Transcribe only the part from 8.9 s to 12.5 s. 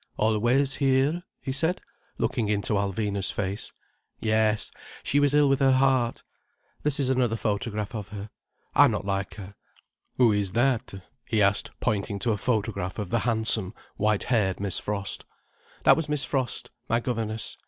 like her." "Who is that?" he asked, pointing to a